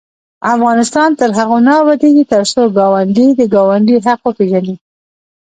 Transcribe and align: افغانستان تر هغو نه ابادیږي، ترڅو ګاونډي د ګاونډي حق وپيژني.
افغانستان 0.53 1.09
تر 1.19 1.29
هغو 1.37 1.57
نه 1.67 1.73
ابادیږي، 1.81 2.23
ترڅو 2.33 2.61
ګاونډي 2.77 3.27
د 3.39 3.41
ګاونډي 3.53 3.95
حق 4.05 4.21
وپيژني. 4.25 4.75